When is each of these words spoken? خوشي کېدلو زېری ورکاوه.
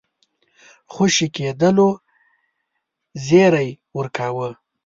خوشي 0.93 1.27
کېدلو 1.35 1.89
زېری 3.25 3.69
ورکاوه. 3.97 4.49